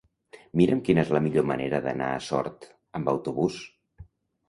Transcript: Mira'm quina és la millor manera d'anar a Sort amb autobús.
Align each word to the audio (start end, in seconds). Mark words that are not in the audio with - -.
Mira'm 0.61 0.81
quina 0.87 1.03
és 1.03 1.11
la 1.17 1.21
millor 1.27 1.47
manera 1.51 1.83
d'anar 1.85 2.09
a 2.17 2.25
Sort 2.31 2.69
amb 3.01 3.17
autobús. 3.17 3.65